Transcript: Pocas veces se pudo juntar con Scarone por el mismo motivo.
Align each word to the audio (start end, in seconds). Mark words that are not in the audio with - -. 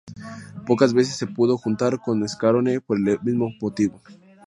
Pocas 0.65 0.95
veces 0.95 1.15
se 1.15 1.27
pudo 1.27 1.59
juntar 1.59 1.99
con 2.01 2.27
Scarone 2.27 2.81
por 2.81 2.97
el 2.97 3.19
mismo 3.21 3.51
motivo. 3.61 4.01